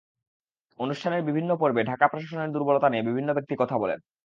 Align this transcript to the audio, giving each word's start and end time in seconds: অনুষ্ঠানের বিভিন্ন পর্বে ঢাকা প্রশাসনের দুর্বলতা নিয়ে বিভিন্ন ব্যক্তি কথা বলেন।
অনুষ্ঠানের 0.79 1.21
বিভিন্ন 1.23 1.51
পর্বে 1.55 1.81
ঢাকা 1.83 2.05
প্রশাসনের 2.07 2.53
দুর্বলতা 2.53 2.87
নিয়ে 2.89 3.07
বিভিন্ন 3.09 3.29
ব্যক্তি 3.33 3.53
কথা 3.57 3.75
বলেন। 3.77 3.99